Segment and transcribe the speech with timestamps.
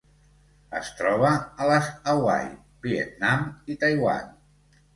[0.79, 2.49] Es troba a les Hawaii,
[2.89, 4.37] Vietnam i Taiwan.